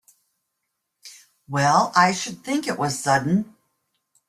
Well 1.47 1.91
I 1.95 2.11
should 2.11 2.43
think 2.43 2.65
it 2.67 2.79
was 2.79 2.97
sudden! 2.97 3.55